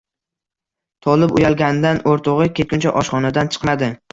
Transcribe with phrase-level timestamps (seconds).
[1.07, 3.93] Tolib uyalganidan o‘rtog‘i ketguncha oshxonadan chiqmadi